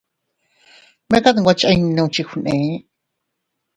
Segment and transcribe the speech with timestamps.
[1.09, 2.71] Mekat nwe chiinnu chifgnee.